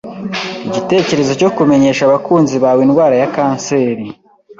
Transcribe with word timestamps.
Igitekerezo 0.69 1.31
cyo 1.39 1.49
kumenyesha 1.55 2.01
abakunzi 2.05 2.55
bawe 2.63 2.81
indwara 2.87 3.15
ya 3.21 3.29
kanseri 3.35 4.05